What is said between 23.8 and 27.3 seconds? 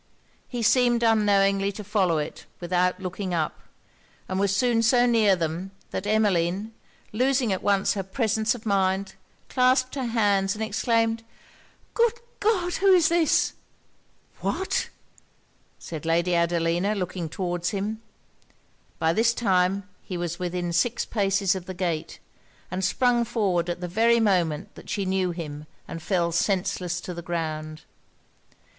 the very moment that she knew him, and fell senseless on the